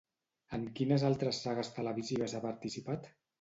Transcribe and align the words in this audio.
En 0.57 0.63
quines 0.79 1.05
altres 1.09 1.41
sagues 1.49 1.69
televisives 1.77 2.35
ha 2.37 2.43
participat? 2.49 3.13